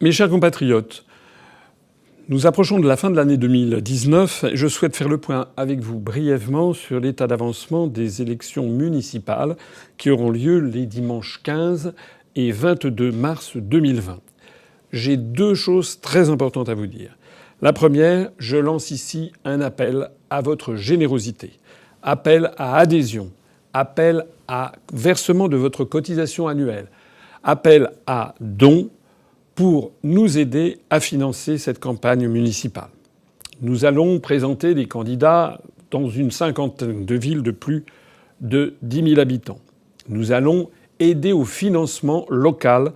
[0.00, 1.04] Mes chers compatriotes,
[2.30, 5.80] nous approchons de la fin de l'année 2019 et je souhaite faire le point avec
[5.80, 9.56] vous brièvement sur l'état d'avancement des élections municipales
[9.98, 11.92] qui auront lieu les dimanches 15
[12.36, 14.20] et 22 mars 2020.
[14.92, 17.16] J'ai deux choses très importantes à vous dire.
[17.62, 21.50] La première, je lance ici un appel à votre générosité,
[22.02, 23.32] appel à adhésion,
[23.72, 26.86] appel à versement de votre cotisation annuelle,
[27.42, 28.88] appel à don
[29.60, 32.88] pour nous aider à financer cette campagne municipale.
[33.60, 35.60] Nous allons présenter des candidats
[35.90, 37.84] dans une cinquantaine de villes de plus
[38.40, 39.58] de 10 000 habitants.
[40.08, 42.92] Nous allons aider au financement local,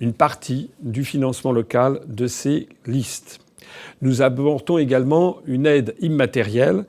[0.00, 3.40] une partie du financement local de ces listes.
[4.00, 6.86] Nous apportons également une aide immatérielle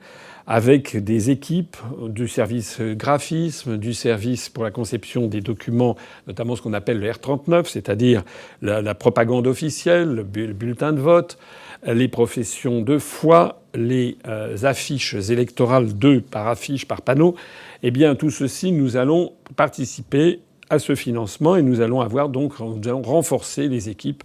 [0.50, 1.76] avec des équipes
[2.08, 5.94] du service graphisme, du service pour la conception des documents,
[6.26, 8.24] notamment ce qu'on appelle le R39, c'est-à-dire
[8.62, 11.38] la, propagande officielle, le bulletin de vote,
[11.86, 17.36] les professions de foi, les euh, affiches électorales, deux par affiche, par panneau.
[17.82, 22.58] Eh bien, tout ceci, nous allons participer à ce financement et nous allons avoir donc
[22.60, 24.22] nous allons renforcer les équipes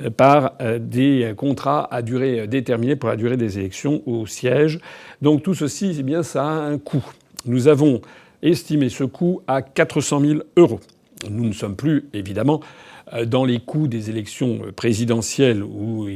[0.00, 4.80] euh, par euh, des contrats à durée déterminée pour la durée des élections au siège.
[5.22, 7.04] Donc tout ceci, eh bien, ça a un coût.
[7.46, 8.00] Nous avons
[8.42, 10.80] estimé ce coût à 400 000 euros.
[11.30, 12.93] Nous ne sommes plus évidemment euh,
[13.26, 16.06] dans les coûts des élections présidentielles où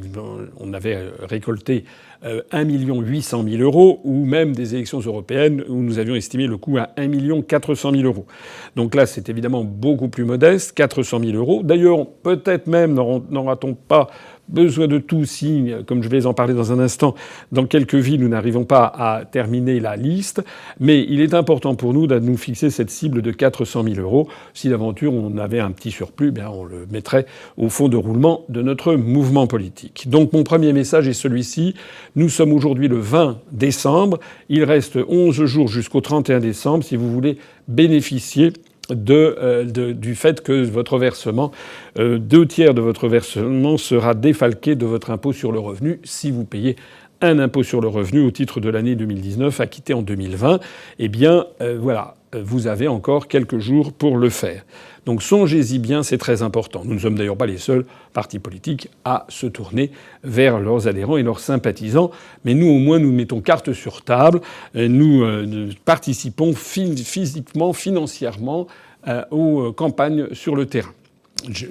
[0.59, 1.85] on avait récolté
[2.23, 6.79] 1 800 000 euros, ou même des élections européennes où nous avions estimé le coût
[6.79, 8.27] à 1 400 000 euros.
[8.75, 11.63] Donc là, c'est évidemment beaucoup plus modeste, 400 000 euros.
[11.63, 14.09] D'ailleurs, peut-être même n'aura-t-on pas
[14.49, 17.15] besoin de tout si, comme je vais en parler dans un instant,
[17.53, 20.43] dans quelques villes, nous n'arrivons pas à terminer la liste.
[20.81, 24.29] Mais il est important pour nous de nous fixer cette cible de 400 000 euros.
[24.55, 27.27] Si d'aventure on avait un petit surplus, bien on le mettrait
[27.57, 30.09] au fond de roulement de notre mouvement politique.
[30.09, 31.75] Donc mon premier message est celui-ci.
[32.17, 34.19] Nous sommes aujourd'hui le 20 décembre.
[34.49, 37.39] Il reste 11 jours jusqu'au 31 décembre si vous voulez
[37.69, 38.53] bénéficier
[38.91, 41.51] euh, du fait que votre versement,
[41.99, 46.31] euh, deux tiers de votre versement sera défalqué de votre impôt sur le revenu si
[46.31, 46.77] vous payez
[47.21, 50.61] un impôt sur le revenu au titre de l'année 2019 acquitté en 2020.
[50.99, 54.65] Eh bien, euh, voilà, vous avez encore quelques jours pour le faire.
[55.09, 56.83] Donc songez-y bien, c'est très important.
[56.85, 59.91] Nous ne sommes d'ailleurs pas les seuls partis politiques à se tourner
[60.23, 62.11] vers leurs adhérents et leurs sympathisants,
[62.45, 64.43] mais nous au moins nous mettons carte sur table,
[64.75, 68.67] nous euh, participons physiquement, financièrement
[69.07, 70.93] euh, aux campagnes sur le terrain.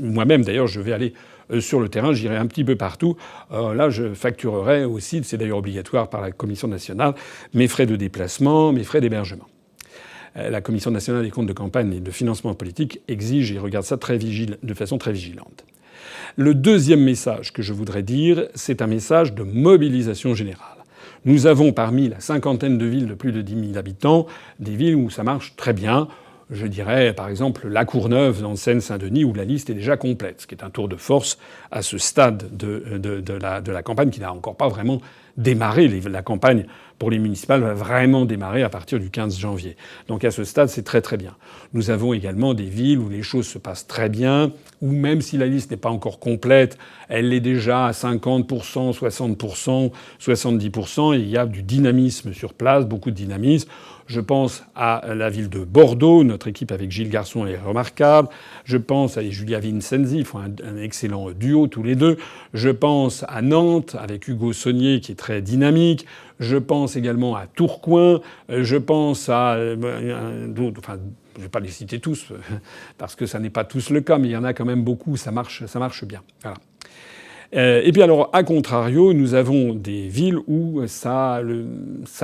[0.02, 1.14] Moi-même d'ailleurs je vais aller
[1.52, 3.18] euh, sur le terrain, j'irai un petit peu partout.
[3.52, 7.14] là, je facturerai aussi, c'est d'ailleurs obligatoire par la Commission nationale,
[7.54, 9.46] mes frais de déplacement, mes frais d'hébergement.
[10.38, 13.86] Euh, la Commission nationale des comptes de campagne et de financement politique exige et regarde
[13.86, 15.66] ça de façon très vigilante.
[16.36, 20.78] Le deuxième message que je voudrais dire, c'est un message de mobilisation générale.
[21.26, 24.28] Nous avons parmi la cinquantaine de villes de plus de 10 000 habitants
[24.60, 26.08] des villes où ça marche très bien.
[26.50, 30.48] Je dirais par exemple La Courneuve en Seine-Saint-Denis où la liste est déjà complète, ce
[30.48, 31.38] qui est un tour de force
[31.72, 35.02] à ce stade de, de la, campagne qui n'a encore pas vraiment
[35.36, 35.88] démarré.
[36.10, 36.66] La campagne
[37.00, 39.76] pour les municipales va vraiment démarrer à partir du 15 janvier.
[40.08, 41.36] Donc à ce stade, c'est très très bien.
[41.74, 45.38] Nous avons également des villes où les choses se passent très bien, où même si
[45.38, 46.78] la liste n'est pas encore complète,
[47.10, 51.16] elle est déjà à 50%, 60%, 70%.
[51.16, 53.70] il y a du dynamisme sur place, beaucoup de dynamisme.
[54.08, 56.24] Je pense à la ville de Bordeaux.
[56.38, 58.30] Notre équipe avec Gilles Garçon est remarquable.
[58.64, 60.20] Je pense à Julia Vincenzi.
[60.20, 62.18] Ils font un, excellent duo tous les deux.
[62.54, 66.06] Je pense à Nantes avec Hugo Saunier qui est très dynamique.
[66.40, 68.20] Je pense également à Tourcoing.
[68.50, 70.74] Je pense à euh.
[70.78, 71.00] Enfin,
[71.34, 72.28] je ne vais pas les citer tous
[73.00, 74.84] parce que ça n'est pas tous le cas, mais il y en a quand même
[74.84, 75.18] beaucoup.
[75.18, 76.22] Ça marche, ça marche bien.
[76.44, 76.60] Voilà.
[77.56, 81.42] Euh, et puis alors, à contrario, nous avons des villes où ça,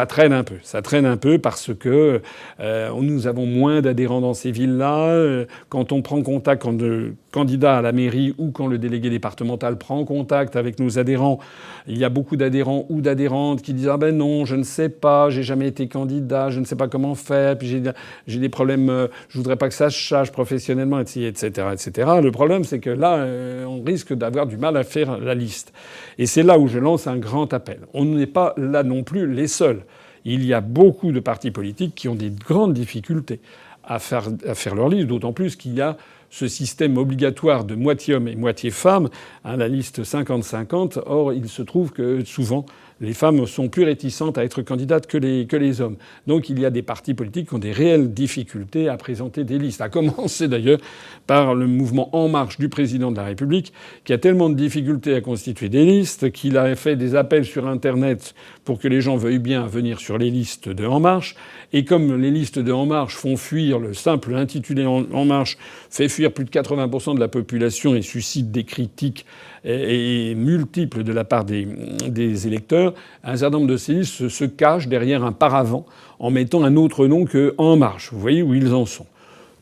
[0.07, 0.55] traîne un peu.
[0.63, 2.21] Ça traîne un peu parce que
[2.59, 5.07] euh, nous avons moins d'adhérents dans ces villes-là.
[5.07, 9.09] Euh, quand on prend contact, quand le candidat à la mairie ou quand le délégué
[9.09, 11.39] départemental prend contact avec nos adhérents,
[11.87, 14.89] il y a beaucoup d'adhérents ou d'adhérentes qui disent ah ben non, je ne sais
[14.89, 17.81] pas, j'ai jamais été candidat, je ne sais pas comment faire, puis
[18.27, 22.11] j'ai des problèmes, je voudrais pas que ça se sache professionnellement, etc., etc.
[22.21, 23.25] Le problème, c'est que là,
[23.67, 25.73] on risque d'avoir du mal à faire la liste.
[26.17, 27.79] Et c'est là où je lance un grand appel.
[27.93, 29.85] On n'est pas là non plus les seuls.
[30.25, 33.41] Il y a beaucoup de partis politiques qui ont des grandes difficultés
[33.83, 35.97] à faire, à faire leur liste, d'autant plus qu'il y a
[36.33, 39.09] ce système obligatoire de moitié homme et moitié femme,
[39.45, 40.99] hein, la liste 50-50.
[41.05, 42.65] Or, il se trouve que souvent,
[43.01, 45.97] les femmes sont plus réticentes à être candidates que les, hommes.
[46.25, 49.59] Donc il y a des partis politiques qui ont des réelles difficultés à présenter des
[49.59, 49.81] listes.
[49.81, 50.79] À commencer d'ailleurs
[51.27, 53.73] par le mouvement En Marche du président de la République,
[54.05, 57.67] qui a tellement de difficultés à constituer des listes qu'il a fait des appels sur
[57.67, 61.35] Internet pour que les gens veuillent bien venir sur les listes de En Marche.
[61.73, 65.57] Et comme les listes de En Marche font fuir, le simple intitulé En Marche
[65.89, 69.25] fait fuir plus de 80% de la population et suscite des critiques
[69.63, 72.93] et multiples de la part des, électeurs,
[73.23, 75.85] un certain nombre de ces listes se cachent derrière un paravent
[76.19, 78.09] en mettant un autre nom que En Marche.
[78.11, 79.05] Vous voyez où ils en sont.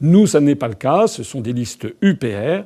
[0.01, 1.07] Nous, ça n'est pas le cas.
[1.07, 2.63] Ce sont des listes UPR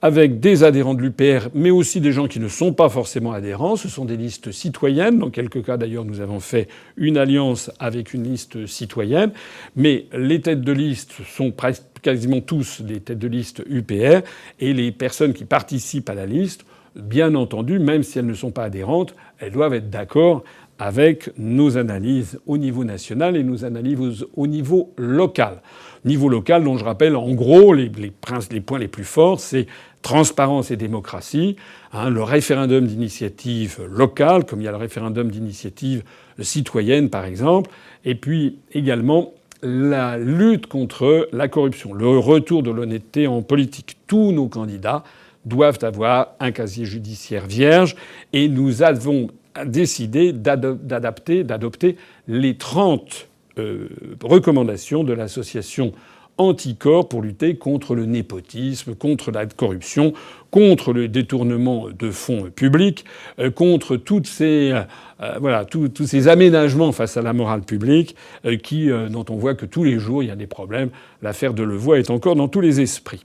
[0.00, 3.74] avec des adhérents de l'UPR, mais aussi des gens qui ne sont pas forcément adhérents.
[3.76, 5.18] Ce sont des listes citoyennes.
[5.18, 9.32] Dans quelques cas, d'ailleurs, nous avons fait une alliance avec une liste citoyenne.
[9.74, 11.52] Mais les têtes de liste sont
[12.00, 14.20] quasiment tous des têtes de liste UPR.
[14.60, 18.52] Et les personnes qui participent à la liste, bien entendu, même si elles ne sont
[18.52, 20.44] pas adhérentes, elles doivent être d'accord
[20.78, 25.60] avec nos analyses au niveau national et nos analyses au niveau local.
[26.04, 29.66] Niveau local, dont je rappelle en gros les, points les plus forts, c'est
[30.02, 31.56] transparence et démocratie,
[31.92, 36.04] hein, le référendum d'initiative locale, comme il y a le référendum d'initiative
[36.40, 37.70] citoyenne par exemple,
[38.04, 39.32] et puis également
[39.62, 43.96] la lutte contre la corruption, le retour de l'honnêteté en politique.
[44.06, 45.02] Tous nos candidats
[45.44, 47.96] doivent avoir un casier judiciaire vierge
[48.32, 49.28] et nous avons
[49.64, 51.96] décidé d'adapter, d'adopter
[52.26, 53.28] les 30
[53.58, 53.88] euh,
[54.22, 55.92] recommandations de l'association
[56.40, 60.12] Anticorps pour lutter contre le népotisme, contre la corruption,
[60.52, 63.04] contre le détournement de fonds publics,
[63.40, 64.72] euh, contre toutes ces,
[65.20, 68.14] euh, tous ces aménagements face à la morale publique
[68.44, 70.90] dont on voit que tous les jours il y a des problèmes.
[71.22, 73.24] L'affaire de Levoix est encore dans tous les esprits.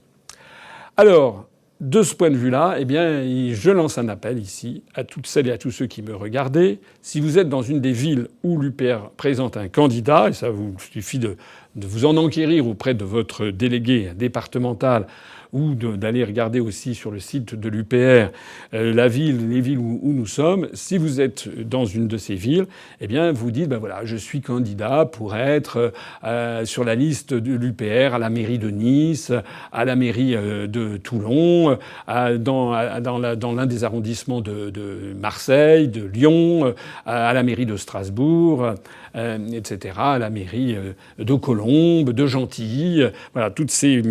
[0.96, 1.46] Alors,
[1.84, 3.22] de ce point de vue-là, eh bien,
[3.52, 6.78] je lance un appel ici à toutes celles et à tous ceux qui me regardaient.
[7.02, 10.74] Si vous êtes dans une des villes où l'UPR présente un candidat, et ça vous
[10.78, 11.36] suffit de,
[11.76, 15.06] vous en enquérir auprès de votre délégué départemental
[15.54, 18.32] ou d'aller regarder aussi sur le site de l'UPR
[18.74, 20.68] euh, la ville, les villes où, nous sommes.
[20.74, 22.66] Si vous êtes dans une de ces villes,
[23.00, 25.92] eh bien, vous dites, ben voilà, je suis candidat pour être
[26.24, 29.32] euh, sur la liste de l'UPR à la mairie de Nice,
[29.72, 31.73] à la mairie euh, de Toulon,
[32.06, 36.74] à, dans, l'un des arrondissements de, Marseille, de Lyon,
[37.06, 38.74] à la mairie de Strasbourg,
[39.14, 40.76] etc., à la mairie
[41.18, 43.04] de Colombes, de Gentilly.
[43.32, 44.02] Voilà, toutes ces.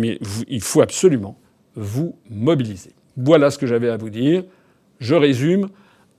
[0.48, 1.38] Il faut absolument
[1.76, 2.92] vous mobiliser.
[3.16, 4.44] Voilà ce que j'avais à vous dire.
[5.00, 5.68] Je résume.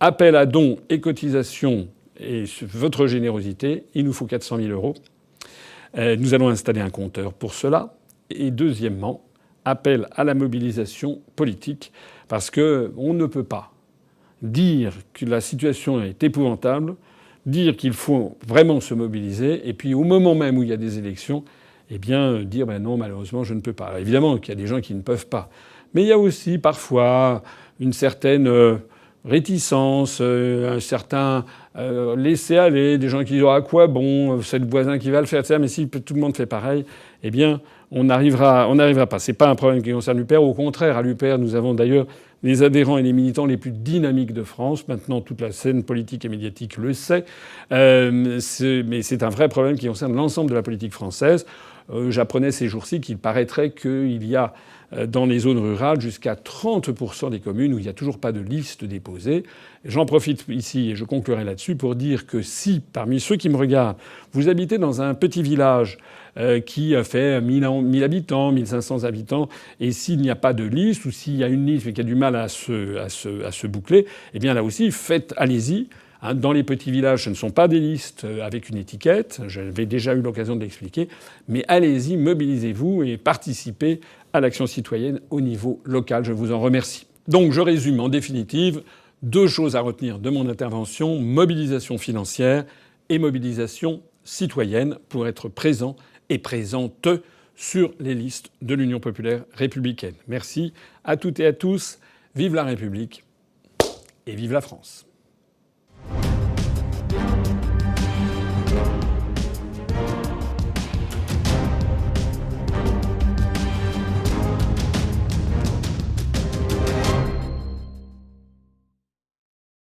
[0.02, 1.88] Appel à dons et cotisations
[2.20, 3.86] et votre générosité.
[3.94, 4.94] Il nous faut 400 000 euros.
[5.98, 7.96] Euh, nous allons installer un compteur pour cela.
[8.30, 9.25] Et deuxièmement,
[9.66, 11.92] appel à la mobilisation politique,
[12.28, 13.72] parce qu'on ne peut pas
[14.42, 16.96] dire que la situation est épouvantable,
[17.46, 20.78] dire qu'il faut vraiment se mobiliser, et puis au moment même où il y a
[20.78, 21.44] des élections,
[21.90, 24.00] eh bien, dire ben non, malheureusement, je ne peux pas.
[24.00, 25.50] évidemment qu'il y a des gens qui ne peuvent pas.
[25.94, 27.44] Mais il y a aussi parfois
[27.80, 28.78] une certaine euh,
[29.26, 31.46] réticence, euh, un certain
[31.78, 35.20] euh, laisser aller, des gens qui disent à quoi bon, c'est le voisin qui va
[35.20, 36.86] le faire, mais si tout le monde fait pareil,
[37.24, 37.62] eh bien,
[37.92, 39.20] on n'arrivera, on n'arrivera pas.
[39.20, 40.42] C'est pas un problème qui concerne l'UPR.
[40.42, 42.06] Au contraire, à l'UPR, nous avons d'ailleurs
[42.44, 44.88] les adhérents et les militants les plus dynamiques de France.
[44.88, 47.26] Maintenant, toute la scène politique et médiatique le sait.
[47.72, 51.46] mais c'est un vrai problème qui concerne l'ensemble de la politique française.
[51.92, 54.54] Euh, j'apprenais ces jours-ci qu'il paraîtrait qu'il y a
[54.94, 58.32] euh, dans les zones rurales jusqu'à 30% des communes où il n'y a toujours pas
[58.32, 59.44] de liste déposée.
[59.84, 63.58] J'en profite ici et je conclurai là-dessus pour dire que si, parmi ceux qui me
[63.58, 63.98] regardent,
[64.34, 65.98] vous habitez dans un petit village
[66.38, 69.48] euh, qui fait 1000, 1000 habitants, 1500 habitants,
[69.80, 72.02] et s'il n'y a pas de liste ou s'il y a une liste mais qui
[72.02, 75.34] a du mal à se, à se, à se boucler, eh bien là aussi, faites,
[75.38, 75.88] allez-y.
[76.26, 79.42] Hein, dans les petits villages, ce ne sont pas des listes euh, avec une étiquette.
[79.48, 81.08] J'avais déjà eu l'occasion de l'expliquer.
[81.48, 84.02] Mais allez-y, mobilisez-vous et participez
[84.34, 86.26] à l'action citoyenne au niveau local.
[86.26, 87.06] Je vous en remercie.
[87.28, 88.82] Donc je résume en définitive
[89.22, 92.66] deux choses à retenir de mon intervention mobilisation financière
[93.10, 95.96] et mobilisation citoyenne pour être présent
[96.30, 97.08] et présente
[97.56, 100.16] sur les listes de l'Union populaire républicaine.
[100.28, 102.00] Merci à toutes et à tous.
[102.36, 103.24] Vive la République
[104.26, 105.06] et vive la France.